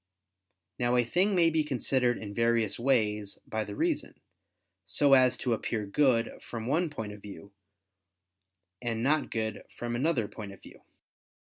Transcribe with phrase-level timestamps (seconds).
[0.79, 4.19] Now a thing may be considered in various ways by the reason,
[4.83, 7.51] so as to appear good from one point of view,
[8.81, 10.81] and not good from another point of view.